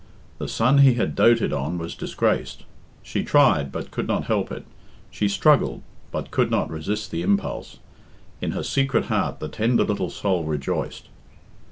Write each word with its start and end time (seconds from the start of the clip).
The 0.39 0.47
son 0.47 0.79
he 0.79 0.95
had 0.95 1.13
doted 1.13 1.53
on 1.53 1.77
was 1.77 1.93
disgraced. 1.93 2.63
She 3.03 3.23
tried, 3.23 3.71
but 3.71 3.91
could 3.91 4.07
not 4.07 4.23
help 4.23 4.51
it; 4.51 4.65
she 5.11 5.27
struggled, 5.27 5.83
but 6.09 6.31
could 6.31 6.49
not 6.49 6.71
resist 6.71 7.11
the 7.11 7.21
impulse 7.21 7.77
in 8.41 8.53
her 8.53 8.63
secret 8.63 9.05
heart 9.13 9.39
the 9.39 9.47
tender 9.47 9.83
little 9.83 10.09
soul 10.09 10.43
rejoiced. 10.43 11.07